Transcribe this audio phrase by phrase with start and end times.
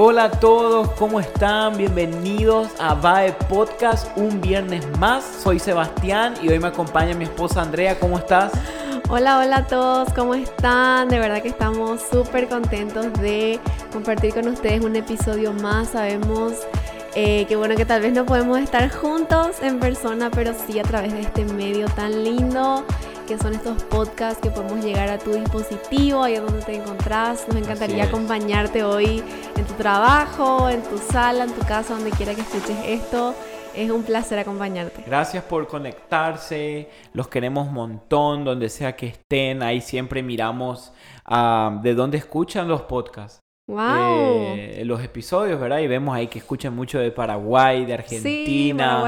[0.00, 1.76] Hola a todos, ¿cómo están?
[1.76, 5.24] Bienvenidos a VAE Podcast, un viernes más.
[5.24, 7.98] Soy Sebastián y hoy me acompaña mi esposa Andrea.
[7.98, 8.52] ¿Cómo estás?
[9.08, 11.08] Hola, hola a todos, ¿cómo están?
[11.08, 13.58] De verdad que estamos súper contentos de
[13.92, 15.88] compartir con ustedes un episodio más.
[15.88, 16.52] Sabemos
[17.16, 20.84] eh, que bueno que tal vez no podemos estar juntos en persona, pero sí a
[20.84, 22.84] través de este medio tan lindo
[23.28, 27.46] que son estos podcasts que podemos llegar a tu dispositivo, ahí donde te encontrás.
[27.46, 29.22] Nos encantaría acompañarte hoy
[29.54, 33.34] en tu trabajo, en tu sala, en tu casa, donde quiera que escuches esto.
[33.74, 35.04] Es un placer acompañarte.
[35.06, 36.88] Gracias por conectarse.
[37.12, 39.62] Los queremos un montón, donde sea que estén.
[39.62, 40.94] Ahí siempre miramos
[41.26, 43.40] ah, de dónde escuchan los podcasts.
[43.66, 44.56] Wow.
[44.56, 45.80] Eh, los episodios, ¿verdad?
[45.80, 49.04] Y vemos ahí que escuchan mucho de Paraguay, de Argentina.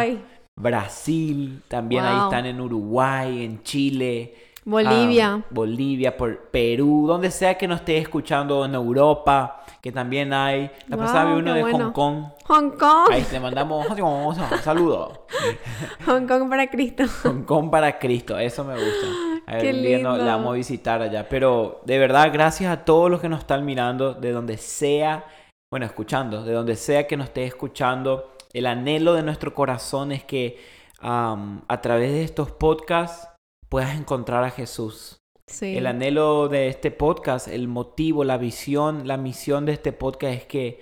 [0.61, 4.35] Brasil, también ahí están en Uruguay, en Chile.
[4.65, 5.35] Bolivia.
[5.35, 10.71] Ah, Bolivia, por Perú, donde sea que nos esté escuchando en Europa, que también hay.
[10.87, 12.25] La pasada vi uno de Hong Kong.
[12.45, 13.09] Hong Kong.
[13.11, 15.27] Ahí le mandamos un saludo.
[16.07, 17.05] Hong Kong para Cristo.
[17.25, 19.07] Hong Kong para Cristo, eso me gusta.
[19.47, 20.17] A ver, lindo.
[20.17, 21.27] la vamos a visitar allá.
[21.29, 25.25] Pero de verdad, gracias a todos los que nos están mirando, de donde sea,
[25.71, 30.25] bueno, escuchando, de donde sea que nos esté escuchando el anhelo de nuestro corazón es
[30.25, 30.59] que
[31.01, 33.29] a través de estos podcasts
[33.69, 35.21] puedas encontrar a Jesús.
[35.61, 40.45] El anhelo de este podcast, el motivo, la visión, la misión de este podcast es
[40.45, 40.81] que,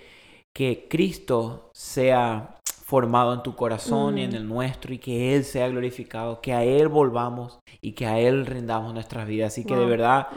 [0.54, 2.57] que Cristo sea
[2.88, 4.34] formado en tu corazón y en mm.
[4.36, 8.46] el nuestro y que Él sea glorificado, que a Él volvamos y que a Él
[8.46, 9.52] rendamos nuestras vidas.
[9.52, 10.28] Así que de verdad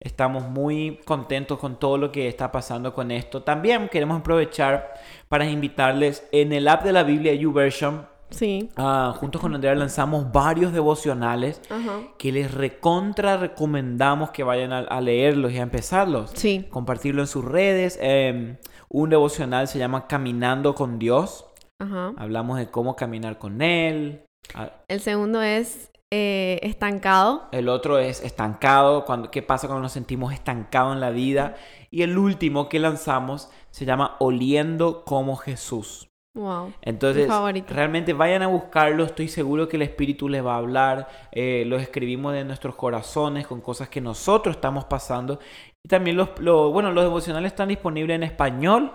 [0.00, 3.44] estamos muy contentos con todo lo que está pasando con esto.
[3.44, 4.94] También queremos aprovechar
[5.28, 8.04] para invitarles en el app de la Biblia YouVersion.
[8.30, 8.68] Sí.
[8.76, 11.60] Uh, juntos con Andrea lanzamos varios devocionales
[12.18, 16.32] que les recontra recomendamos que vayan a, leerlos y a empezarlos.
[16.34, 16.66] Sí.
[16.68, 17.96] Compartirlo en sus redes.
[18.02, 18.56] Em,
[18.88, 21.46] un devocional se llama Caminando con Dios.
[22.16, 24.24] Hablamos de cómo caminar con Él.
[24.54, 24.70] Ah.
[24.88, 27.48] El segundo es eh, estancado.
[27.52, 31.56] El otro es estancado, cuando, qué pasa cuando nos sentimos estancados en la vida.
[31.90, 36.08] Y el último que lanzamos se llama Oliendo como Jesús.
[36.34, 36.72] Wow.
[36.82, 37.30] Entonces,
[37.68, 39.04] realmente vayan a buscarlo.
[39.04, 41.08] Estoy seguro que el Espíritu les va a hablar.
[41.30, 45.38] Eh, los escribimos de nuestros corazones con cosas que nosotros estamos pasando.
[45.82, 48.92] Y también los, bueno, los devocionales están disponibles en español,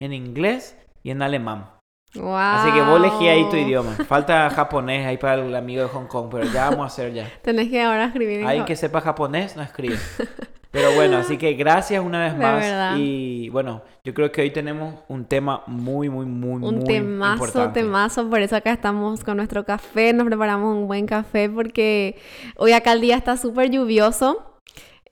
[0.00, 1.75] en inglés y en alemán.
[2.14, 3.92] Así que vos elegí ahí tu idioma.
[4.06, 7.30] Falta japonés ahí para el amigo de Hong Kong, pero ya vamos a hacer ya.
[7.42, 8.44] Tenés que ahora escribir.
[8.46, 9.98] Alguien que sepa japonés no escribe.
[10.76, 12.98] Pero bueno, así que gracias una vez más.
[12.98, 17.32] Y bueno, yo creo que hoy tenemos un tema muy, muy, muy, un muy temazo,
[17.32, 17.80] importante.
[17.80, 18.28] temazo.
[18.28, 20.12] Por eso acá estamos con nuestro café.
[20.12, 22.16] Nos preparamos un buen café porque
[22.56, 24.55] hoy acá el día está súper lluvioso.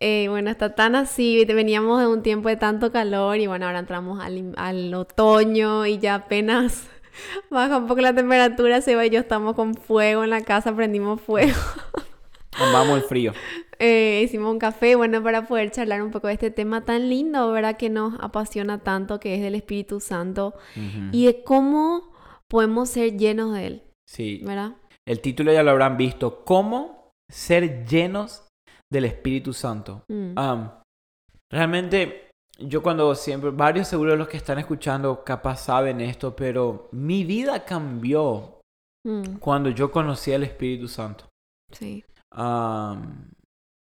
[0.07, 3.79] Eh, bueno, está tan así, veníamos de un tiempo de tanto calor y bueno, ahora
[3.79, 6.91] entramos al, al otoño y ya apenas
[7.51, 11.23] baja un poco la temperatura, Seba y yo estamos con fuego en la casa, prendimos
[11.23, 11.59] fuego.
[12.59, 13.33] Vamos el frío.
[13.79, 17.51] Eh, hicimos un café, bueno, para poder charlar un poco de este tema tan lindo,
[17.51, 17.79] ¿verdad?
[17.79, 20.53] Que nos apasiona tanto, que es del Espíritu Santo
[21.13, 22.13] y de cómo
[22.49, 23.83] podemos ser llenos de Él.
[24.05, 24.43] Sí.
[24.45, 24.73] ¿Verdad?
[25.07, 28.45] El título ya lo habrán visto, ¿cómo ser llenos
[28.91, 30.05] del Espíritu Santo?
[30.09, 30.35] Mm.
[31.51, 36.89] realmente yo cuando siempre, varios seguro de los que están escuchando capaz saben esto, pero
[36.93, 38.61] mi vida cambió
[39.07, 39.37] mm.
[39.39, 41.27] cuando yo conocí al Espíritu Santo.
[41.73, 42.05] Sí.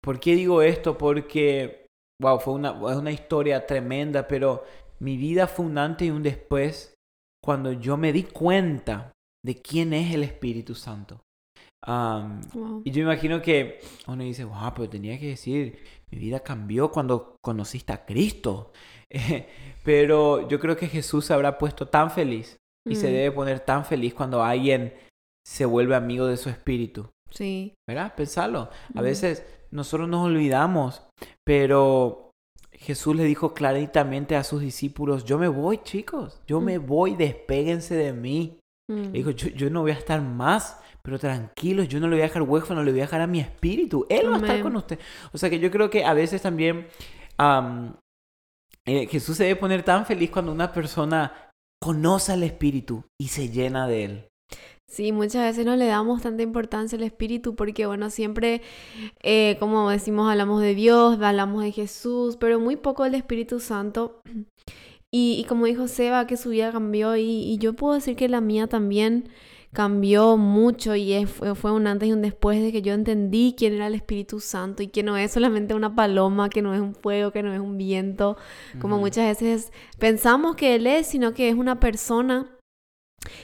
[0.03, 0.97] ¿Por qué digo esto?
[0.99, 1.87] Porque,
[2.21, 4.65] wow, fue una, una historia tremenda, pero
[5.01, 6.95] mi vida fue un antes y un después
[7.43, 9.13] cuando yo me di cuenta
[9.45, 11.21] de quién es el Espíritu Santo.
[12.85, 15.79] Y yo imagino que uno dice, wow, pero tenía que decir,
[16.11, 18.73] mi vida cambió cuando conociste a Cristo.
[19.85, 23.13] pero yo creo que Jesús se habrá puesto tan feliz y se mm.
[23.13, 24.95] debe poner tan feliz cuando alguien
[25.47, 27.09] se vuelve amigo de su espíritu.
[27.31, 27.75] Sí.
[27.87, 28.15] ¿Verdad?
[28.15, 28.71] Pensarlo.
[28.95, 31.03] A veces nosotros nos olvidamos,
[31.45, 32.31] pero
[32.73, 37.95] Jesús le dijo claramente a sus discípulos, yo me voy chicos, yo me voy, despéguense
[37.95, 38.61] de mí.
[38.91, 42.23] Le dijo, yo, yo no voy a estar más pero tranquilos, yo no le voy
[42.23, 44.07] a dejar huérfano, le voy a dejar a mi espíritu.
[44.09, 44.99] Él va a estar con usted.
[45.33, 46.87] O sea que yo creo que a veces también
[48.87, 53.49] eh, Jesús se debe poner tan feliz cuando una persona conoce al espíritu y se
[53.49, 54.29] llena de él.
[54.91, 58.63] Sí, muchas veces no le damos tanta importancia al Espíritu porque, bueno, siempre,
[59.23, 64.23] eh, como decimos, hablamos de Dios, hablamos de Jesús, pero muy poco del Espíritu Santo.
[65.13, 68.41] Y, como dijo Seba, que su vida cambió y, y, yo puedo decir que la
[68.41, 69.29] mía también
[69.73, 73.87] cambió mucho y fue, un antes y un después de que yo entendí quién era
[73.87, 77.33] el Espíritu Santo y que no es solamente una paloma, que no es un fuego,
[77.33, 78.37] que no es un viento,
[78.81, 82.51] como muchas veces pensamos que Él es, sino que es una persona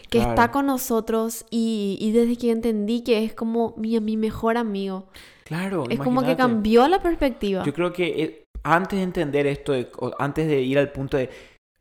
[0.09, 5.09] que está con nosotros y, desde que entendí que es como mi, mi mejor amigo.
[5.45, 5.85] Claro.
[5.91, 7.65] Es como que cambió la perspectiva.
[7.65, 9.75] Yo creo que eh, antes de entender esto,
[10.19, 11.29] antes de ir al punto de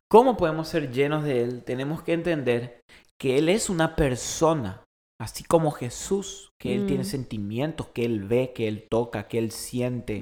[0.09, 2.81] cómo podemos ser llenos de Él, tenemos que entender
[3.23, 4.83] que Él es una persona,
[5.17, 7.07] así como Jesús, que Él tiene mm.
[7.07, 10.21] sentimientos, que Él ve, que Él toca, que Él siente,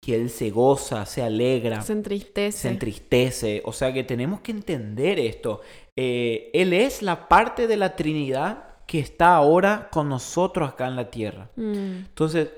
[0.00, 1.82] que Él se goza, se alegra.
[1.82, 2.58] Se entristece.
[2.58, 3.60] Se entristece.
[3.64, 5.62] O sea que tenemos que entender esto.
[5.98, 10.94] Eh, él es la parte de la Trinidad que está ahora con nosotros acá en
[10.94, 11.50] la tierra.
[11.56, 12.04] Mm.
[12.06, 12.50] Entonces,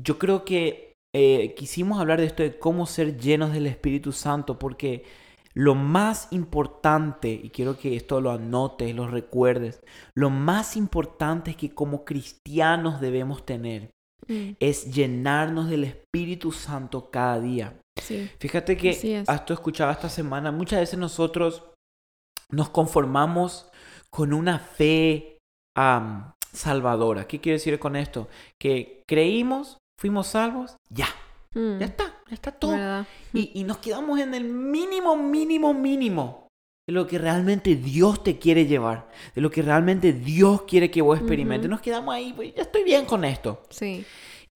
[0.00, 4.60] yo creo que eh, quisimos hablar de esto de cómo ser llenos del Espíritu Santo,
[4.60, 5.02] porque
[5.56, 9.80] lo más importante, y quiero que esto lo anotes, lo recuerdes,
[10.14, 13.90] lo más importante es que como cristianos debemos tener
[14.28, 14.50] mm.
[14.60, 17.80] es llenarnos del Espíritu Santo cada día.
[18.38, 18.90] Fíjate que
[19.26, 21.64] esto escuchaba esta semana, muchas veces nosotros
[22.50, 23.70] nos conformamos
[24.10, 25.38] con una fe
[26.52, 27.26] salvadora.
[27.26, 28.28] ¿Qué quiere decir con esto?
[28.60, 31.08] Que creímos, fuimos salvos, ya.
[31.54, 31.78] Mm.
[31.78, 33.06] Ya está, está todo.
[33.32, 36.48] Y, nos quedamos en el mínimo, mínimo, mínimo
[36.86, 41.02] de lo que realmente Dios te quiere llevar, de lo que realmente Dios quiere que
[41.02, 41.68] vos experimentes.
[41.68, 43.62] Nos quedamos ahí, pues ya estoy bien con esto.
[43.70, 44.04] Sí.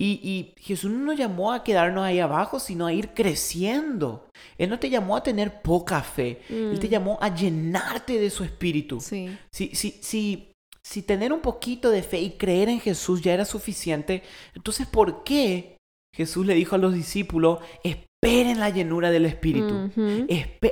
[0.02, 4.28] Y, Jesús no nos llamó a quedarnos ahí abajo, sino a ir creciendo.
[4.56, 6.40] Él no te llamó a tener poca fe.
[6.48, 6.90] Él te mm.
[6.90, 8.98] llamó a llenarte de su espíritu.
[9.00, 9.36] Sí.
[9.52, 10.52] Si, si, si,
[10.82, 14.22] si tener un poquito de fe y creer en Jesús ya era suficiente,
[14.54, 15.76] entonces ¿por qué
[16.14, 19.90] Jesús le dijo a los discípulos, esperen la llenura del espíritu?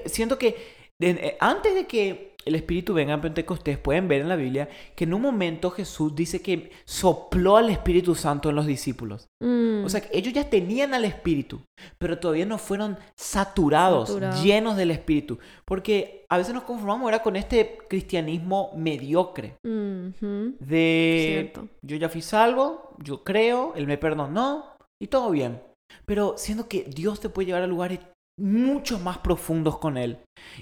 [0.06, 4.36] Siento que eh, antes de que el Espíritu venga en Pentecostés, pueden ver en la
[4.36, 9.28] Biblia que en un momento Jesús dice que sopló al Espíritu Santo en los discípulos.
[9.40, 9.84] Mm.
[9.84, 11.60] O sea, que ellos ya tenían al Espíritu,
[11.98, 15.38] pero todavía no fueron saturados, llenos del Espíritu.
[15.64, 19.56] Porque a veces nos conformamos ahora con este cristianismo mediocre.
[19.62, 21.52] De
[21.82, 25.62] yo ya fui salvo, yo creo, Él me perdonó y todo bien.
[26.04, 28.00] Pero siendo que Dios te puede llevar a lugares
[28.38, 30.18] mucho más profundos con Él.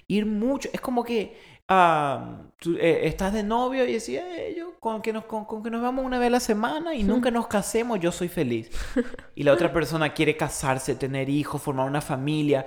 [0.09, 1.37] Ir mucho, es como que
[1.69, 6.05] eh, estás de novio y decís, eh, yo con que, nos, con, que nos vamos
[6.05, 8.71] una vez a la semana y nunca nos casemos, yo soy feliz.
[9.35, 12.65] y la otra persona quiere casarse, tener hijos, formar una familia.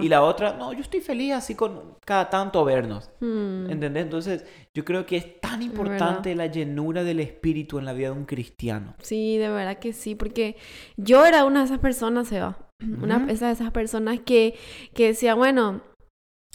[0.00, 3.10] Y, la otra, no, yo estoy feliz así con cada tanto vernos.
[3.20, 3.70] Hmm.
[3.70, 4.04] ¿Entendés?
[4.04, 8.14] Entonces, yo creo que es tan importante la llenura del espíritu en la vida de
[8.14, 8.94] un cristiano.
[9.02, 10.56] Sí, de verdad que sí, porque
[10.96, 12.56] yo era una de esas personas, Seba.
[13.02, 14.54] Una de esas personas que,
[14.94, 15.80] que decía, bueno,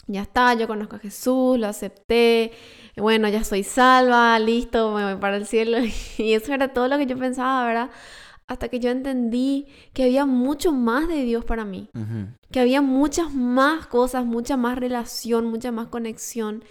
[0.06, 2.52] ya está, yo conozco a Jesús, lo acepté,
[2.96, 5.78] bueno, ya soy salva, listo, me voy para el cielo.
[6.18, 7.90] Y eso era todo lo que yo pensaba, ¿verdad?
[8.46, 11.88] Hasta que yo entendí que había mucho más de Dios para mí,
[12.50, 16.62] que había muchas más cosas, mucha más relación, mucha más conexión.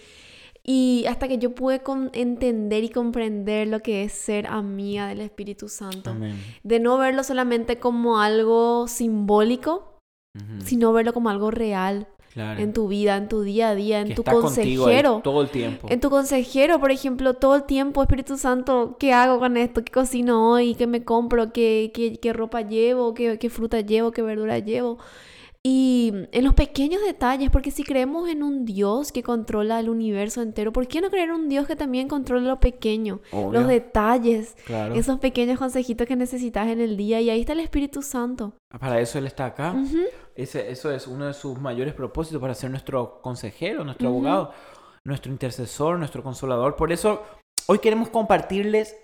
[0.62, 1.82] Y hasta que yo pude
[2.12, 6.14] entender y comprender lo que es ser amiga del Espíritu Santo.
[6.62, 9.98] De no verlo solamente como algo simbólico,
[10.64, 14.24] sino verlo como algo real, en tu vida, en tu día a día, en tu
[14.24, 15.20] consejero.
[15.22, 15.86] todo el tiempo.
[15.90, 19.84] En tu consejero, por ejemplo, todo el tiempo, Espíritu Santo, ¿qué hago con esto?
[19.84, 20.74] ¿Qué cocino hoy?
[20.74, 21.52] ¿Qué me compro?
[21.52, 23.14] ¿Qué, qué, qué ropa llevo?
[23.14, 24.10] ¿Qué, ¿Qué fruta llevo?
[24.10, 24.98] ¿Qué verdura llevo?
[25.66, 30.42] Y en los pequeños detalles, porque si creemos en un Dios que controla el universo
[30.42, 33.22] entero, ¿por qué no creer en un Dios que también controla lo pequeño?
[33.32, 34.56] Los detalles,
[34.94, 37.22] esos pequeños consejitos que necesitas en el día.
[37.22, 38.52] Y ahí está el Espíritu Santo.
[38.70, 39.74] Ah, para eso Él está acá.
[40.34, 44.52] Ese, eso es uno de sus mayores propósitos, para ser nuestro consejero, nuestro abogado,
[45.06, 46.76] nuestro intercesor, nuestro consolador.
[46.76, 47.22] Por eso
[47.68, 48.94] hoy queremos compartirles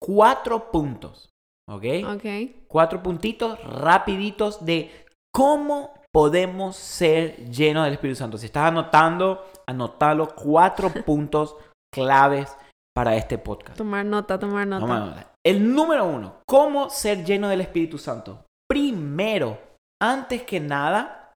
[0.00, 1.30] cuatro puntos.
[1.68, 1.84] ¿Ok?
[2.14, 2.24] Ok.
[2.68, 4.92] Cuatro puntitos rapiditos de
[5.32, 8.38] cómo podemos ser llenos del Espíritu Santo.
[8.38, 11.56] Si estás anotando, anotalo cuatro puntos
[11.92, 12.56] claves
[12.94, 13.76] para este podcast.
[13.76, 15.34] Tomar nota, tomar nota.
[15.44, 18.46] El número uno, ¿cómo ser lleno del Espíritu Santo?
[18.70, 19.58] Primero,
[20.00, 21.32] antes que nada,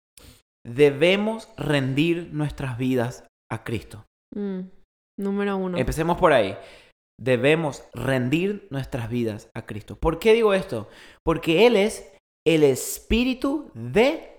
[0.65, 4.05] debemos rendir nuestras vidas a Cristo.
[4.35, 4.61] Mm,
[5.19, 5.77] número uno.
[5.77, 6.57] Empecemos por ahí.
[7.21, 9.97] Debemos rendir nuestras vidas a Cristo.
[9.97, 10.89] ¿Por qué digo esto?
[11.25, 12.15] Porque Él es
[12.47, 14.38] el Espíritu de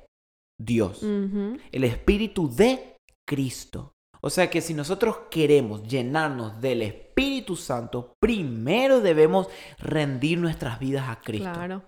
[0.60, 2.98] Dios, el Espíritu de
[3.28, 3.94] Cristo.
[4.22, 9.48] O sea que si nosotros queremos llenarnos del Espíritu Santo, primero debemos
[9.78, 11.51] rendir nuestras vidas a Cristo.
[11.54, 11.84] Claro.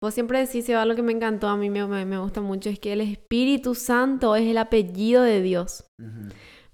[0.00, 2.92] Vos siempre decís, algo que me encantó, a mí me, me, gusta mucho, es que
[2.92, 5.84] el Espíritu Santo es el apellido de Dios,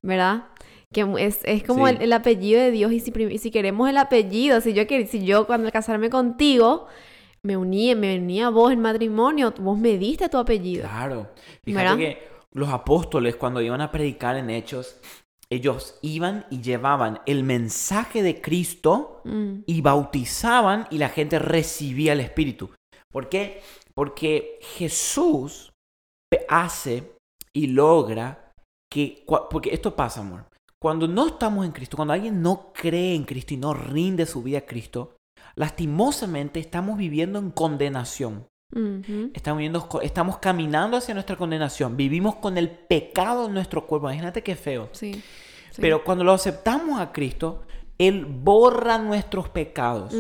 [0.03, 0.45] ¿verdad?
[0.93, 4.73] que es, es como el, apellido de Dios y si, si queremos el apellido, si
[4.73, 6.87] yo, si yo cuando casarme contigo
[7.47, 10.83] me uní, me uní a vos en matrimonio, vos me diste tu apellido.
[10.83, 11.31] Claro.
[11.63, 15.01] Fíjate que los apóstoles cuando iban a predicar en Hechos,
[15.49, 19.61] ellos iban y llevaban el mensaje de Cristo mm.
[19.67, 22.71] y bautizaban y la gente recibía el Espíritu.
[23.11, 23.63] ¿Por qué?
[23.95, 25.73] Porque Jesús
[26.49, 27.13] hace
[27.55, 28.53] y logra
[28.93, 30.47] que, porque esto pasa, amor,
[30.83, 34.43] cuando no estamos en Cristo, cuando alguien no cree en Cristo y no rinde su
[34.43, 35.16] vida a Cristo,
[35.57, 38.47] lastimosamente estamos viviendo en condenación.
[39.33, 41.97] estamos, viviendo, estamos caminando hacia nuestra condenación.
[41.97, 44.09] Vivimos con el pecado en nuestro cuerpo.
[44.09, 44.91] Imagínate qué feo.
[44.93, 45.23] Sí,
[45.79, 47.63] Pero cuando lo aceptamos a Cristo,
[47.97, 50.15] Él borra nuestros pecados.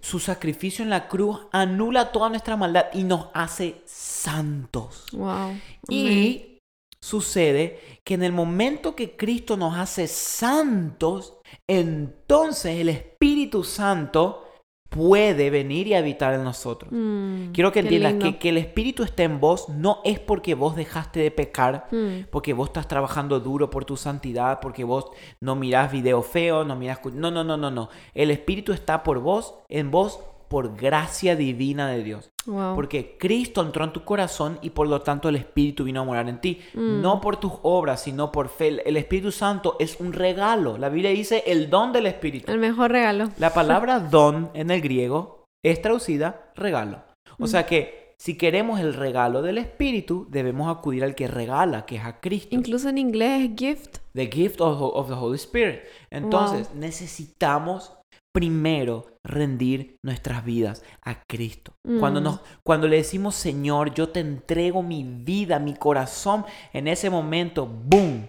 [0.00, 5.06] Su sacrificio en la cruz anula toda nuestra maldad y nos hace santos.
[5.12, 5.58] Wow.
[5.88, 6.58] Y
[7.00, 14.45] sucede que en el momento que Cristo nos hace santos, entonces el Espíritu Santo
[14.88, 16.90] puede venir y habitar en nosotros.
[16.92, 20.76] Mm, Quiero que entiendas que, que, el Espíritu esté en vos no es porque vos
[20.76, 22.28] dejaste de pecar, mm.
[22.30, 25.06] porque vos estás trabajando duro por tu santidad, porque vos
[25.40, 27.00] no mirás video feo, no mirás...
[27.12, 27.88] No, no, no, no, no.
[28.14, 32.30] El Espíritu está por vos, en vos, por gracia divina de Dios.
[32.74, 36.28] Porque Cristo entró en tu corazón y por lo tanto el Espíritu vino a morar
[36.28, 36.60] en ti.
[36.74, 37.00] Mm.
[37.00, 38.88] No por tus obras, sino por fe.
[38.88, 40.78] El Espíritu Santo es un regalo.
[40.78, 42.52] La Biblia dice el don del Espíritu.
[42.52, 43.30] El mejor regalo.
[43.38, 47.02] La palabra don en el griego es traducida regalo.
[47.38, 47.48] O mm.
[47.48, 52.04] sea que si queremos el regalo del Espíritu, debemos acudir al que regala, que es
[52.04, 52.54] a Cristo.
[52.54, 53.98] Incluso en inglés es gift.
[54.14, 55.80] The gift of, the Holy Spirit.
[56.10, 57.92] Entonces, necesitamos
[58.36, 61.72] primero rendir nuestras vidas a Cristo.
[61.98, 62.24] Cuando, mm.
[62.24, 67.66] nos, cuando le decimos, Señor, yo te entrego mi vida, mi corazón, en ese momento,
[67.66, 68.28] ¡boom!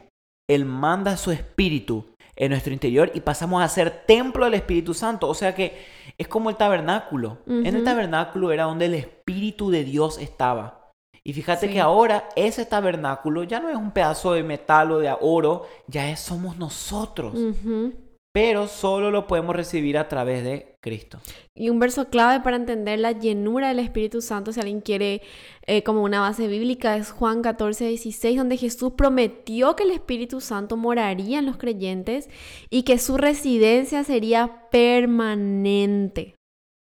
[0.50, 2.06] Él manda su espíritu
[2.38, 5.28] en nuestro interior y pasamos a ser templo del Espíritu Santo.
[5.28, 5.78] O sea que
[6.18, 7.40] es como el tabernáculo.
[7.46, 10.94] En el tabernáculo era donde el Espíritu de Dios estaba.
[11.22, 15.14] Y fíjate que ahora ese tabernáculo ya no es un pedazo de metal o de
[15.20, 17.34] oro, ya es, somos nosotros
[18.38, 21.20] pero solo lo podemos recibir a través de Cristo.
[21.56, 25.24] Y un verso clave para entender la llenura del Espíritu Santo, si alguien quiere
[25.66, 30.40] eh, como una base bíblica, es Juan 14, 16, donde Jesús prometió que el Espíritu
[30.40, 32.30] Santo moraría en los creyentes
[32.70, 36.36] y que su residencia sería permanente.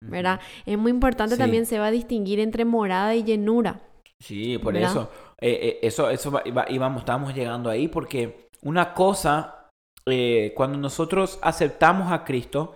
[0.01, 0.39] ¿Verdad?
[0.65, 3.81] Es muy importante también se va a distinguir entre morada y llenura.
[4.21, 5.11] Sí, por eso.
[5.41, 6.31] Eh, eh, eso, eso
[6.69, 9.60] íbamos, estábamos llegando ahí porque una cosa
[10.05, 12.75] eh, cuando nosotros aceptamos a Cristo,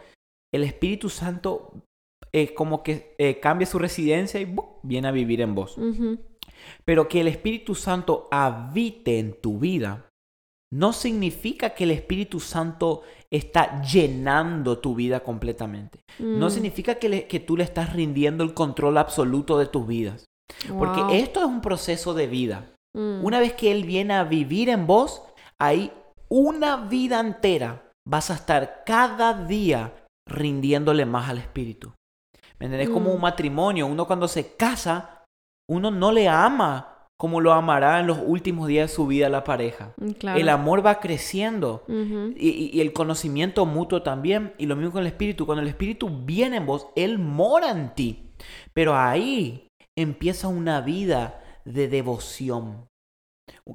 [0.54, 1.74] el Espíritu Santo
[2.32, 5.78] es como que eh, cambia su residencia y viene a vivir en vos.
[6.84, 10.10] Pero que el Espíritu Santo habite en tu vida
[10.76, 16.00] no significa que el Espíritu Santo está llenando tu vida completamente.
[16.20, 16.52] No mm.
[16.52, 20.26] significa que, que, tú le estás rindiendo el control absoluto de tus vidas.
[20.78, 22.74] Porque esto es un proceso de vida.
[22.94, 23.24] Mm.
[23.24, 25.22] Una vez que Él viene a vivir en vos,
[25.60, 25.92] ahí
[26.36, 31.94] una vida entera vas a estar cada día rindiéndole más al Espíritu.
[32.60, 32.90] ¿Me entendés?
[32.90, 33.22] Como un mm.
[33.22, 33.88] matrimonio.
[33.88, 35.24] Uno cuando se casa,
[35.70, 39.46] uno no le ama como lo amará en los últimos días de su vida la
[39.46, 39.94] pareja.
[39.96, 44.54] Mm, el amor va creciendo y, el conocimiento mutuo también.
[44.58, 45.46] Y lo mismo con el Espíritu.
[45.46, 48.32] Cuando el Espíritu viene en vos, Él mora en ti.
[48.74, 52.88] Pero ahí empieza una vida de devoción.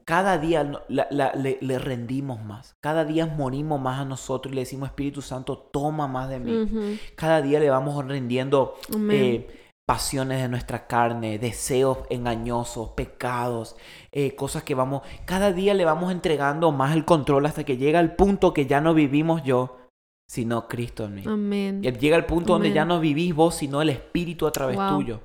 [0.05, 2.77] Cada día le, rendimos más.
[2.81, 6.99] Cada día morimos más a nosotros y le decimos, Espíritu Santo, toma más de mí.
[7.17, 8.75] Cada día le vamos rendiendo
[9.11, 9.49] eh,
[9.87, 13.77] pasiones de nuestra carne, deseos engañosos, pecados,
[14.13, 15.03] eh, cosas que vamos...
[15.25, 18.81] Cada día le vamos entregando más el control hasta que llega el punto que ya
[18.81, 19.79] no vivimos yo,
[20.29, 21.23] sino Cristo en mí.
[21.27, 21.81] Amén.
[21.83, 25.21] Y llega el punto donde ya no vivís vos, sino el Espíritu a través tuyo.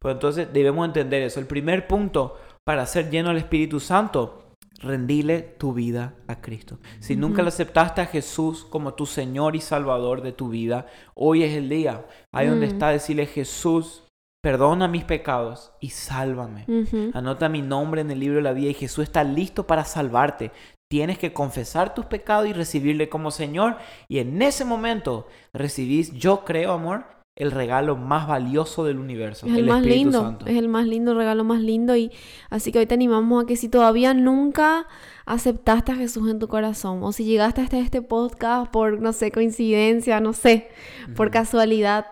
[0.00, 1.40] Pues entonces debemos entender eso.
[1.40, 2.36] El primer punto
[2.68, 6.78] para ser lleno del Espíritu Santo, rendile tu vida a Cristo.
[7.00, 10.84] Si nunca le aceptaste a Jesús como tu Señor y Salvador de tu vida,
[11.14, 12.04] hoy es el día.
[12.30, 12.70] Ahí donde mm.
[12.70, 14.02] está, decirle Jesús,
[14.42, 16.66] perdona mis pecados y sálvame.
[17.14, 20.50] Anota mi nombre en el libro de la vida y Jesús está listo para salvarte.
[20.90, 23.78] Tienes que confesar tus pecados y recibirle como Señor.
[24.08, 27.06] Y en ese momento recibís, yo creo, amor,
[27.38, 29.46] el regalo más valioso del universo.
[29.46, 31.94] Es el, más lindo, es el más lindo, el regalo más lindo.
[31.94, 32.10] Y
[32.50, 34.88] así que hoy te animamos a que si todavía nunca
[35.24, 39.30] aceptaste a Jesús en tu corazón, o si llegaste hasta este podcast por, no sé,
[39.30, 40.68] coincidencia, no sé,
[41.14, 42.06] por casualidad,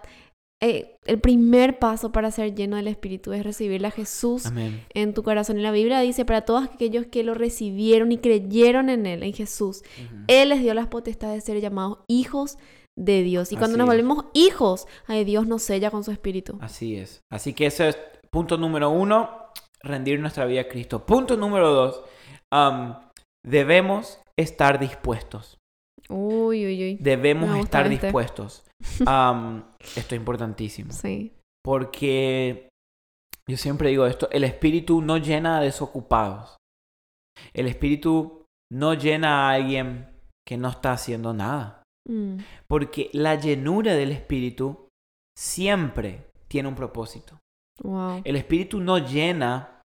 [0.62, 4.45] eh, el primer paso para ser lleno del Espíritu es recibirle a Jesús
[4.95, 5.59] en tu corazón.
[5.59, 9.33] Y la Biblia dice, para todos aquellos que lo recibieron y creyeron en Él, en
[9.33, 9.83] Jesús,
[10.28, 12.59] Él les dio las potestades de ser llamados hijos
[12.97, 13.53] de Dios.
[13.53, 16.59] Y cuando nos volvemos hijos, ay, Dios nos sella con su Espíritu.
[16.61, 17.21] Así es.
[17.31, 17.99] Así que ese es
[18.31, 21.05] punto número uno, rendir nuestra vida a Cristo.
[21.05, 22.03] Punto número dos,
[23.45, 25.59] debemos estar dispuestos.
[26.09, 26.99] Uy, uy, uy.
[27.00, 28.07] Debemos estar este.
[28.07, 28.65] dispuestos.
[28.81, 30.93] esto es importantísimo.
[30.93, 31.33] Sí.
[31.65, 32.69] Porque
[33.49, 36.57] yo siempre digo esto, el espíritu no llena a desocupados.
[37.53, 40.09] El espíritu no llena a alguien
[40.47, 41.83] que no está haciendo nada.
[42.08, 42.38] Mm.
[42.66, 44.88] Porque la llenura del espíritu
[45.36, 47.38] siempre tiene un propósito.
[47.82, 48.22] Wow.
[48.25, 49.82] El espíritu no llena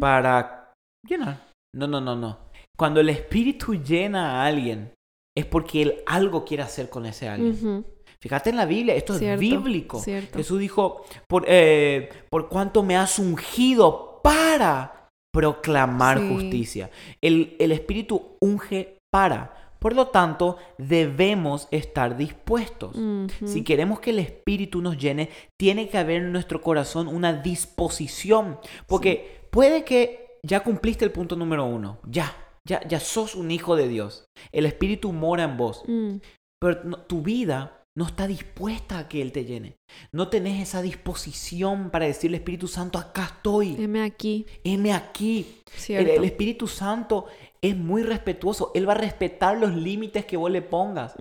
[0.00, 0.72] para
[1.06, 1.48] llenar.
[1.74, 2.38] No, no, no, no.
[2.76, 4.92] Cuando el espíritu llena a alguien,
[5.36, 7.84] es porque él algo quiere hacer con ese alguien.
[8.20, 10.00] Fíjate en la Biblia, esto es bíblico.
[10.00, 16.90] Jesús dijo, por, eh, por cuanto me has ungido para proclamar justicia.
[17.20, 19.63] El, el Espíritu unge para.
[19.84, 22.96] Por lo tanto, debemos estar dispuestos.
[23.44, 25.28] Si queremos que el Espíritu nos llene,
[25.60, 28.58] tiene que haber en nuestro corazón una disposición.
[28.86, 32.34] Porque puede que ya cumpliste el punto número uno, ya,
[32.66, 34.24] ya, ya sos un hijo de Dios.
[34.52, 35.82] El Espíritu mora en vos.
[35.86, 36.16] Mm.
[36.58, 39.76] Pero tu vida no está dispuesta a que Él te llene.
[40.12, 43.76] No tenés esa disposición para decirle Espíritu Santo, acá estoy.
[43.78, 44.46] Heme aquí.
[44.64, 45.46] Heme aquí.
[45.88, 47.26] El, Espíritu Santo
[47.64, 48.70] es muy respetuoso.
[48.74, 51.14] Él va a respetar los límites que vos le pongas.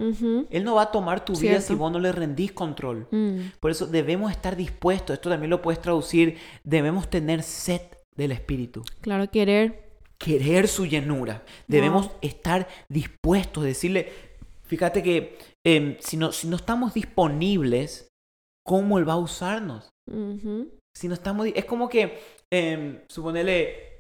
[0.50, 3.08] Él no va a tomar tu vida si vos no le rendís control.
[3.12, 3.40] Mm.
[3.62, 5.14] Por eso debemos estar dispuestos.
[5.14, 6.38] Esto también lo puedes traducir.
[6.66, 7.82] Debemos tener sed
[8.18, 8.84] del Espíritu.
[9.00, 9.94] Claro, querer.
[10.18, 11.46] Querer su llenura.
[11.70, 14.12] Debemos estar dispuestos decirle,
[14.64, 18.10] fíjate que em, si, no, si no estamos disponibles,
[18.66, 19.88] ¿cómo Él va a usarnos?
[20.94, 21.48] Si no estamos...
[21.56, 22.20] Es como que,
[22.52, 23.93] eh, suponele,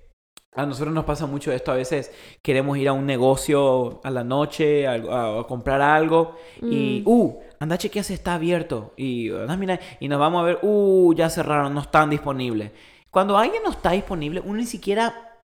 [0.55, 4.23] a nosotros nos pasa mucho esto, a veces queremos ir a un negocio a la
[4.23, 7.09] noche a, comprar algo y, mm.
[7.09, 11.29] uh, anda chequea si está abierto y, mira, y nos vamos a ver, uh, ya
[11.29, 12.71] cerraron, no están disponibles.
[13.09, 15.39] Cuando alguien no está disponible, uno ni siquiera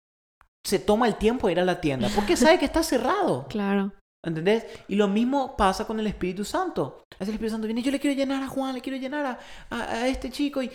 [0.64, 3.48] se toma el tiempo de ir a la tienda porque sabe que está cerrado.
[3.58, 3.92] Claro.
[4.26, 4.66] ¿Entendés?
[4.90, 7.04] Y lo mismo pasa con el Espíritu Santo.
[7.20, 10.30] El Espíritu Santo viene, yo le quiero llenar a Juan, le quiero llenar a, este
[10.32, 10.72] chico y...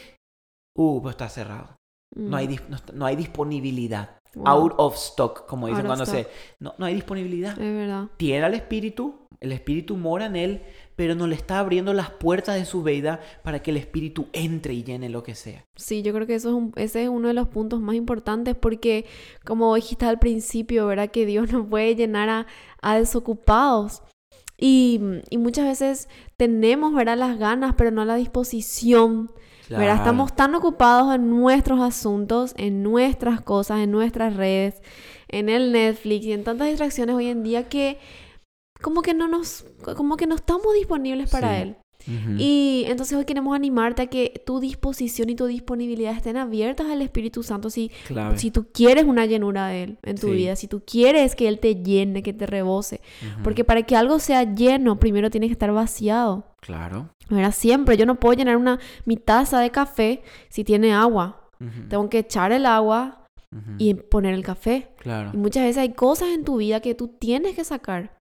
[0.74, 1.76] Uh, pues está cerrado.
[2.14, 2.94] No, hay, mm.
[2.94, 4.16] no, hay disponibilidad.
[4.44, 6.26] Out of stock, como dicen cuando se...
[6.58, 7.52] No, no hay disponibilidad.
[7.52, 8.08] Es verdad.
[8.16, 10.62] Tiene al Espíritu, el Espíritu mora en él,
[10.96, 14.74] pero no le está abriendo las puertas de su vida para que el Espíritu entre
[14.74, 15.66] y llene lo que sea.
[15.74, 18.54] Sí, yo creo que eso es un, ese es uno de los puntos más importantes
[18.54, 19.06] porque,
[19.44, 21.10] como dijiste al principio, ¿verdad?
[21.10, 22.46] Que Dios nos puede llenar
[22.80, 24.02] a, desocupados.
[24.56, 27.18] Y, y, muchas veces tenemos, ¿verdad?
[27.18, 29.32] Las ganas, pero no la disposición.
[29.78, 29.96] ¿Verdad?
[29.96, 34.82] Estamos tan ocupados en nuestros asuntos, en nuestras cosas, en nuestras redes,
[35.28, 37.98] en el Netflix y en tantas distracciones hoy en día que
[38.80, 39.64] como que no nos,
[39.96, 41.76] como que no estamos disponibles para Él.
[42.38, 47.02] Y entonces hoy queremos animarte a que tu disposición y tu disponibilidad estén abiertas al
[47.02, 47.90] Espíritu Santo si,
[48.36, 51.58] si tú quieres una llenura de Él en tu vida, si tú quieres que Él
[51.58, 53.00] te llene, que te rebose.
[53.42, 56.44] Porque para que algo sea lleno, primero tiene que estar vaciado.
[56.60, 57.10] Claro.
[57.28, 61.38] Mira, siempre yo no puedo llenar una, mi taza de café si tiene agua.
[61.88, 63.21] Tengo que echar el agua,
[63.78, 64.88] y poner el café.
[64.96, 65.30] Claro.
[65.34, 68.18] Y muchas veces hay cosas en tu vida que tú tienes que sacar.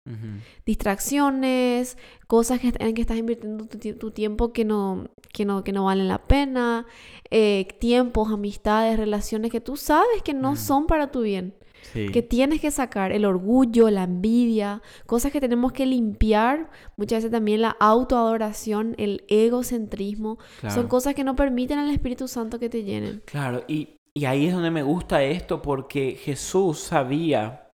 [0.66, 5.86] Distracciones, cosas que, en que estás invirtiendo tu, tiempo que no, que, no, que no
[5.86, 6.86] valen la pena,
[7.30, 11.56] eh, tiempos, amistades, relaciones que tú sabes que no son para tu bien.
[11.94, 16.70] Que tienes que sacar el orgullo, la envidia, cosas que tenemos que limpiar.
[16.96, 20.38] Muchas veces también la autoadoración, el egocentrismo.
[20.70, 23.22] Son cosas que no permiten al Espíritu Santo que te llenen.
[23.26, 27.70] Claro, y y ahí es donde me gusta esto porque Jesús sabía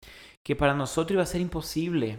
[0.44, 2.18] que para nosotros iba a ser imposible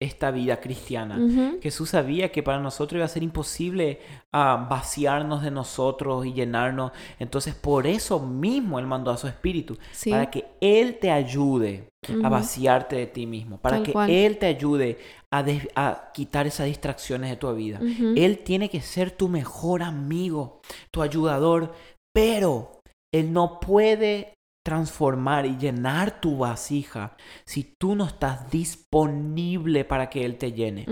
[0.00, 1.18] esta vida cristiana.
[1.62, 4.00] Jesús sabía que para nosotros iba a ser imposible
[4.30, 6.92] ah, vaciarnos de nosotros y llenarnos.
[7.18, 9.78] Entonces por eso mismo Él mandó a su Espíritu,
[10.10, 11.88] para que Él te ayude
[12.22, 13.92] a vaciarte de ti mismo, para que
[14.26, 14.98] Él te ayude
[15.30, 17.80] a, a, quitar esas distracciones de tu vida.
[18.16, 21.72] Él tiene que ser tu mejor amigo, tu ayudador,
[22.12, 22.75] pero
[23.12, 30.24] él no puede transformar y llenar tu vasija si tú no estás disponible para que
[30.24, 30.84] Él te llene.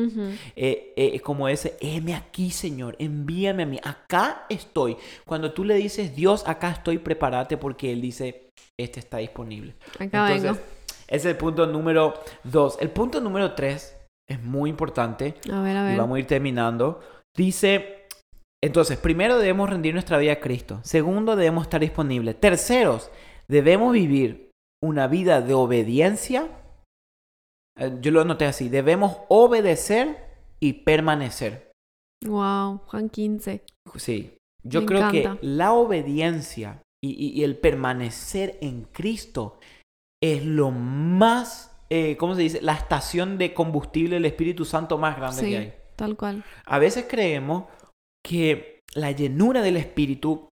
[0.55, 4.97] Eh, eh, como ese, heme aquí, Señor, envíame a mí, acá estoy.
[5.25, 8.49] Cuando tú le dices, Dios, acá estoy, prepárate porque Él dice,
[8.79, 9.75] este está disponible.
[9.99, 10.63] Acá Entonces,
[11.09, 12.79] es el punto número dos.
[12.81, 13.97] El punto número tres
[14.29, 15.35] es muy importante.
[15.53, 15.95] A ver, a ver.
[15.97, 17.01] Y vamos a ir terminando.
[17.37, 18.04] Dice,
[18.65, 20.81] Entonces, primero debemos rendir nuestra vida a Cristo.
[20.85, 22.41] Segundo, debemos estar disponibles.
[22.41, 23.11] Terceros,
[23.47, 26.49] debemos vivir una vida de obediencia.
[27.79, 28.71] Eh, yo lo anoté así.
[28.71, 30.17] Debemos obedecer
[30.61, 31.73] y permanecer.
[32.25, 33.63] Wow, Juan 15.
[33.97, 34.35] Sí.
[34.63, 39.59] Yo creo que la obediencia y, el permanecer en Cristo
[40.23, 42.63] es lo más, eh, ¿cómo se dice?
[42.63, 45.75] La estación de combustible del Espíritu Santo más grande que hay.
[45.97, 46.43] Tal cual.
[46.65, 47.65] A veces creemos
[48.25, 50.49] que la llenura del Espíritu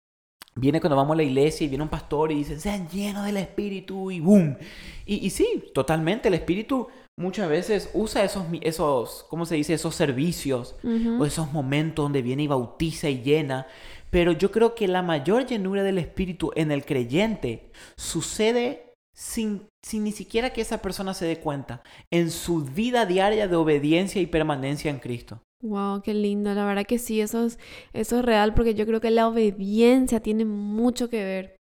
[0.55, 3.37] viene cuando vamos a la iglesia y viene un pastor y dice, sean llenos del
[3.37, 4.57] Espíritu y boom.
[5.05, 6.87] Y, sí, totalmente, el Espíritu
[7.19, 9.75] muchas veces usa esos, esos ¿cómo se dice?
[9.75, 10.77] Esos servicios
[11.19, 13.67] o esos momentos donde viene y bautiza y llena.
[14.11, 18.86] Pero yo creo que la mayor llenura del Espíritu en el creyente sucede
[19.17, 23.57] sin, sin ni siquiera que esa persona se dé cuenta, en su vida diaria de
[23.57, 25.41] obediencia y permanencia en Cristo.
[25.63, 26.53] Wow, qué lindo.
[26.55, 27.59] La verdad que sí, eso es,
[27.95, 31.57] eso es real porque yo creo que la obediencia tiene mucho que ver.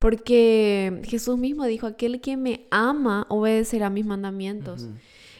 [0.00, 4.88] Porque Jesús mismo dijo, aquel que me ama obedecerá mis mandamientos.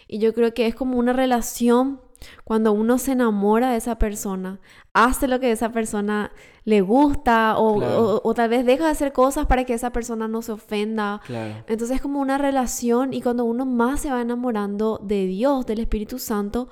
[0.07, 2.01] Y yo creo que es como una relación
[2.45, 4.61] cuando uno se enamora de esa persona,
[4.93, 6.33] hace lo que esa persona
[6.65, 10.53] le gusta o, tal vez deja de hacer cosas para que esa persona no se
[10.53, 11.21] ofenda.
[11.67, 15.81] Entonces es como una relación y cuando uno más se va enamorando de Dios, del
[15.81, 16.69] Espíritu Santo,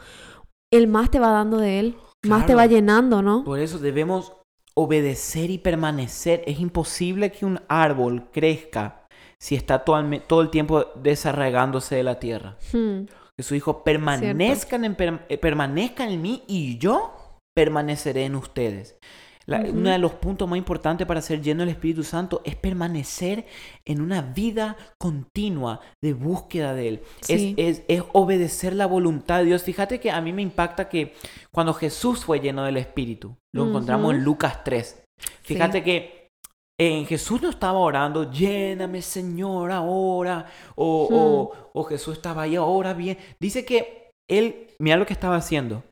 [0.71, 3.45] el más te va dando de Él, más te va llenando, ¿no?
[3.45, 4.33] Por eso debemos
[4.75, 6.43] obedecer y permanecer.
[6.47, 9.07] Es imposible que un árbol crezca
[9.39, 12.57] si está todo, el tiempo desarraigándose de la tierra.
[12.73, 13.07] Hmm.
[13.39, 14.97] Que su hijo permanezcan en,
[15.29, 18.99] eh, permanezcan en mí y yo permaneceré en ustedes.
[19.49, 23.47] Uno de los puntos más importantes para ser lleno del Espíritu Santo es permanecer
[23.85, 27.03] en una vida continua de búsqueda de Él.
[27.29, 29.63] Es, obedecer la voluntad de Dios.
[29.63, 31.15] Fíjate que a mí me impacta que
[31.53, 35.05] cuando Jesús fue lleno del Espíritu, lo encontramos en Lucas 3.
[35.43, 36.16] Fíjate que
[36.79, 41.71] en Jesús no estaba orando, lléname Señor ahora, o, hmm.
[41.73, 43.19] o Jesús estaba ahí ahora bien.
[43.41, 45.85] Dice que Él, mira lo que estaba haciendo.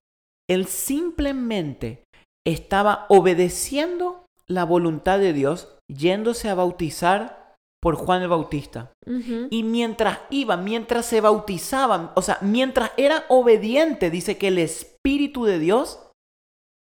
[0.49, 2.05] Él simplemente
[2.47, 7.45] estaba obedeciendo la voluntad de Dios, yéndose a bautizar
[7.81, 8.93] por Juan el Bautista.
[9.51, 15.45] Y mientras iba, mientras se bautizaban, o sea, mientras era obediente, dice que el Espíritu
[15.45, 16.01] de Dios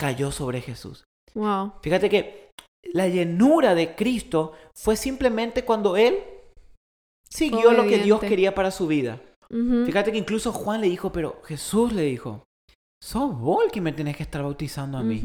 [0.00, 1.04] cayó sobre Jesús.
[1.34, 1.74] Wow.
[1.82, 2.43] Fíjate que
[2.92, 6.18] la llenura de Cristo fue simplemente cuando Él
[7.28, 9.20] siguió lo que Dios quería para su vida.
[9.48, 12.44] Fíjate que incluso Juan le dijo, pero Jesús le dijo,
[13.02, 15.22] sos vos el que me tenés que estar bautizando a mí.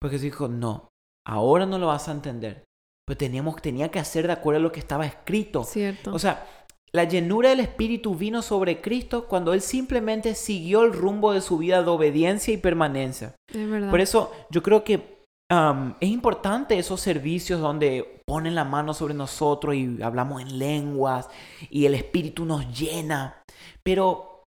[0.00, 0.88] Porque se dijo, no,
[1.26, 2.64] ahora no lo vas a entender.
[3.06, 5.64] Pero teníamos, tenía que hacer de acuerdo a lo que estaba escrito.
[5.64, 6.12] Cierto.
[6.12, 6.46] O sea,
[6.92, 11.58] la llenura del Espíritu vino sobre Cristo cuando Él simplemente siguió el rumbo de su
[11.58, 13.34] vida de obediencia y permanencia.
[13.52, 13.90] Es verdad.
[13.90, 15.15] Por eso yo creo que
[15.48, 21.28] es importante esos servicios donde ponen la mano sobre nosotros y hablamos en lenguas
[21.70, 23.42] y el Espíritu nos llena.
[23.82, 24.44] Pero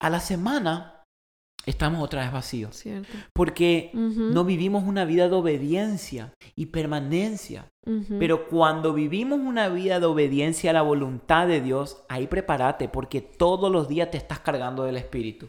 [0.00, 1.04] a la semana
[1.64, 2.76] estamos otra vez vacíos.
[2.76, 3.08] Cierto.
[3.32, 7.68] Porque no vivimos una vida de obediencia y permanencia.
[8.18, 13.22] Pero cuando vivimos una vida de obediencia a la voluntad de Dios, ahí prepárate porque
[13.22, 15.48] todos los días te estás cargando del Espíritu.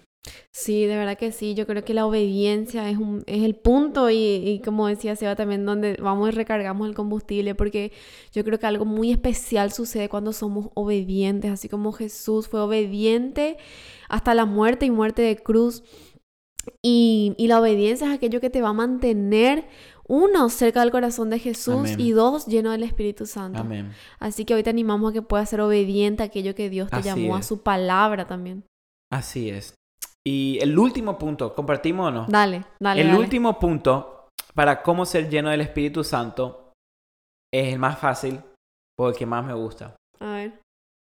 [0.52, 1.54] Sí, de verdad que sí.
[1.54, 5.36] Yo creo que la obediencia es, un, es el punto y, y, como decía Seba
[5.36, 7.92] también donde vamos y recargamos el combustible porque
[8.34, 13.58] yo creo que algo muy especial sucede cuando somos obedientes, así como Jesús fue obediente
[14.10, 15.84] hasta la muerte y muerte de cruz.
[16.82, 19.68] Y, la obediencia es aquello que te va a mantener,
[20.08, 23.60] uno, cerca del corazón de Jesús y dos, lleno del Espíritu Santo.
[23.60, 23.92] Amén.
[24.20, 27.02] Así que hoy te animamos a que puedas ser obediente a aquello que Dios te
[27.02, 28.64] llamó, a su palabra también.
[29.12, 29.79] Así es.
[30.32, 32.26] Y el último punto, ¿compartimos o no?
[32.30, 33.02] Dale, dale.
[33.02, 36.74] El último punto para cómo ser lleno del Espíritu Santo
[37.52, 38.40] es el más fácil,
[38.96, 39.96] porque más me gusta.
[40.20, 40.62] A ver.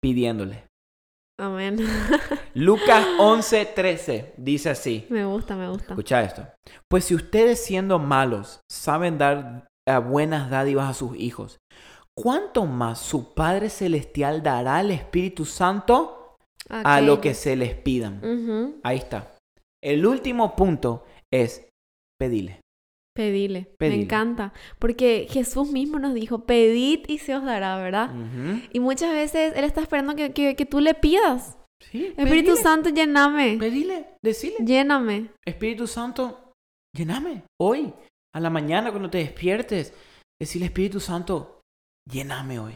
[0.02, 0.64] Pidiéndole.
[1.38, 1.76] Amén.
[2.54, 5.06] Lucas 11:13 dice así.
[5.10, 5.90] Me gusta, me gusta.
[5.90, 6.48] Escucha esto.
[6.90, 9.68] Pues si ustedes siendo malos saben dar
[10.08, 11.58] buenas dádivas a sus hijos,
[12.18, 16.23] ¿cuánto más su Padre Celestial dará al Espíritu Santo
[16.68, 18.80] a lo que se les pidan?
[18.82, 19.36] Ahí está.
[19.82, 21.68] El último punto es
[22.18, 22.60] pedirle.
[23.14, 23.70] Pedile.
[23.78, 24.52] Me encanta.
[24.80, 28.10] Porque Jesús mismo nos dijo, pedid y se os dará, ¿verdad?
[28.72, 31.56] Y muchas veces Él está esperando que, que, tú le pidas.
[31.80, 33.56] Sí, Espíritu Santo, lléname.
[33.58, 34.56] Pedile, decile.
[34.64, 35.30] Lléname.
[35.46, 36.52] Espíritu Santo,
[36.96, 37.44] lléname.
[37.60, 37.92] Hoy,
[38.34, 39.92] a la mañana, cuando te despiertes,
[40.40, 41.60] decirle, Espíritu Santo,
[42.10, 42.74] lléname hoy.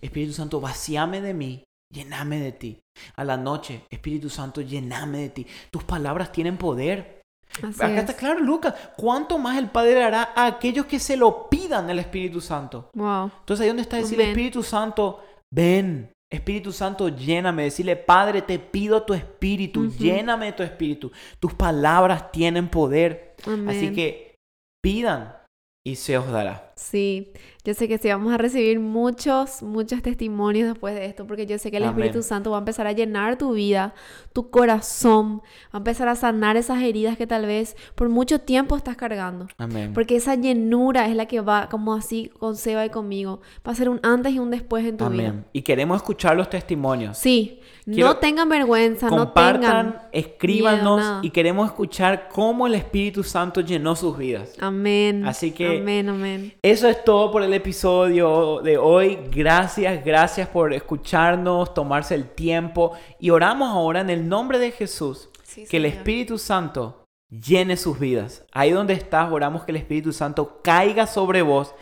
[0.00, 1.64] Espíritu Santo, vacíame de mí.
[1.92, 2.80] Lléname de ti.
[3.16, 5.46] A la noche, Espíritu Santo, lléname de ti.
[5.70, 7.22] Tus palabras tienen poder.
[7.62, 8.74] Acá está claro, Lucas.
[8.96, 12.90] ¿Cuánto más el Padre hará a aquellos que se lo pidan el Espíritu Santo?
[12.94, 13.30] Wow.
[13.40, 16.12] Entonces ahí donde está decir Espíritu Santo, ven.
[16.30, 17.64] Espíritu Santo, lléname.
[17.64, 21.10] Decirle, Padre, te pido tu espíritu, lléname de tu espíritu.
[21.40, 23.34] Tus palabras tienen poder.
[23.66, 24.34] Así que
[24.82, 25.37] pidan
[25.84, 26.72] y se os dará.
[26.76, 27.32] Sí,
[27.64, 31.58] yo sé que sí vamos a recibir muchos, muchos testimonios después de esto, porque yo
[31.58, 33.94] sé que el Espíritu Santo va a empezar a llenar tu vida,
[34.32, 38.76] tu corazón, va a empezar a sanar esas heridas que tal vez por mucho tiempo
[38.76, 39.48] estás cargando.
[39.56, 39.92] Amén.
[39.94, 43.74] Porque esa llenura es la que va, como así con Seba y conmigo, va a
[43.74, 45.18] ser un antes y un después en tu Amén.
[45.18, 45.44] vida.
[45.52, 47.18] Y queremos escuchar los testimonios.
[47.18, 47.60] Sí,
[47.96, 54.16] no tengan vergüenza, no tengan escríbanos y queremos escuchar cómo el Espíritu Santo llenó sus
[54.18, 54.54] vidas.
[54.60, 55.26] Amén.
[55.26, 56.54] Así que amén, amén.
[56.62, 59.18] Eso es todo por el episodio de hoy.
[59.30, 65.30] Gracias, gracias por escucharnos, tomarse el tiempo y oramos ahora en el nombre de Jesús
[65.68, 68.44] que el Espíritu Santo llene sus vidas.
[68.52, 71.74] Ahí donde estás, oramos que el Espíritu Santo caiga sobre vos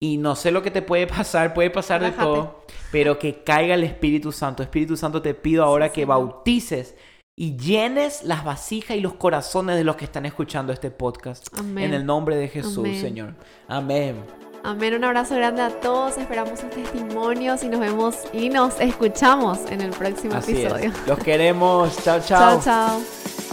[0.00, 3.74] y no sé lo que te puede pasar, puede pasar de todo, pero que caiga
[3.74, 4.62] el Espíritu Santo.
[4.62, 6.94] Espíritu Santo, te pido ahora que bautices
[7.36, 11.48] y llenes las vasijas y los corazones de los que están escuchando este podcast.
[11.58, 13.34] En el nombre de Jesús, Señor.
[13.68, 14.16] Amén.
[14.64, 14.94] Amén.
[14.94, 16.18] Un abrazo grande a todos.
[16.18, 20.92] Esperamos sus testimonios y nos vemos y nos escuchamos en el próximo episodio.
[21.06, 21.96] Los queremos.
[22.04, 22.60] Chao, chao.
[22.60, 23.51] Chao, chao.